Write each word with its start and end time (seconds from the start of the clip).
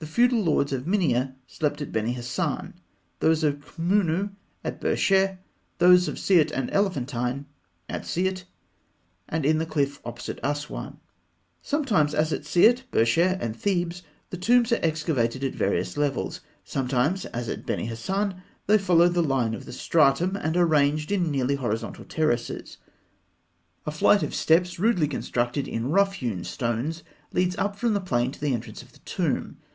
The 0.00 0.10
feudal 0.10 0.42
lords 0.42 0.70
of 0.74 0.84
Minieh 0.86 1.34
slept 1.46 1.80
at 1.80 1.90
Beni 1.90 2.12
Hasan; 2.12 2.74
those 3.20 3.42
of 3.42 3.54
Khmûnû 3.60 4.32
at 4.62 4.78
Bersheh; 4.78 5.38
those 5.78 6.08
of 6.08 6.16
Siût 6.16 6.50
and 6.52 6.70
Elephantine 6.74 7.46
at 7.88 8.02
Siût 8.02 8.44
and 9.30 9.46
in 9.46 9.56
the 9.56 9.64
cliff 9.64 10.02
opposite 10.04 10.36
Asûan 10.42 10.98
(fig. 11.00 11.00
150). 11.00 11.00
Sometimes, 11.62 12.14
as 12.14 12.34
at 12.34 12.42
Siût, 12.42 12.82
Bersheh, 12.92 13.38
and 13.40 13.56
Thebes, 13.56 14.02
the 14.28 14.36
tombs 14.36 14.72
are 14.72 14.78
excavated 14.82 15.42
at 15.42 15.54
various 15.54 15.96
levels; 15.96 16.42
sometimes, 16.64 17.24
as 17.24 17.48
at 17.48 17.64
Beni 17.64 17.86
Hasan, 17.86 18.34
they 18.66 18.76
follow 18.76 19.08
the 19.08 19.22
line 19.22 19.54
of 19.54 19.64
the 19.64 19.72
stratum, 19.72 20.36
and 20.36 20.54
are 20.58 20.66
ranged 20.66 21.12
in 21.12 21.30
nearly 21.30 21.54
horizontal 21.54 22.04
terraces. 22.04 22.76
A 23.86 23.90
flight 23.90 24.22
of 24.22 24.34
steps, 24.34 24.78
rudely 24.78 25.08
constructed 25.08 25.66
in 25.66 25.88
rough 25.88 26.12
hewn 26.16 26.44
stones, 26.44 27.04
leads 27.32 27.56
up 27.56 27.74
from 27.76 27.94
the 27.94 28.02
plain 28.02 28.32
to 28.32 28.40
the 28.42 28.52
entrance 28.52 28.82
of 28.82 28.92
the 28.92 28.98
tomb. 29.06 29.56